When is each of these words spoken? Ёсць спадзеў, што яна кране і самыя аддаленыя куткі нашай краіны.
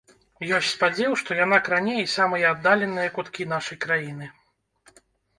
Ёсць 0.57 0.69
спадзеў, 0.75 1.11
што 1.21 1.35
яна 1.39 1.59
кране 1.67 1.95
і 2.03 2.07
самыя 2.13 2.47
аддаленыя 2.53 3.09
куткі 3.17 3.47
нашай 3.53 3.77
краіны. 3.85 4.31